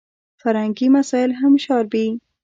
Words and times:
فرهنګي 0.41 0.87
مسایل 0.95 1.31
هم 1.41 1.53
شاربي. 1.65 2.07